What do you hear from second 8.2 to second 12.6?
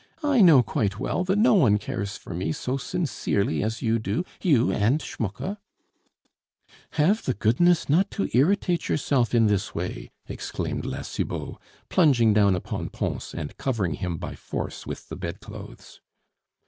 irritate yourself in this way!" exclaimed La Cibot, plunging down